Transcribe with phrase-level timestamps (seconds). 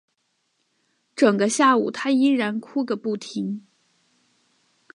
[1.15, 3.67] 整个下午她依然哭个不停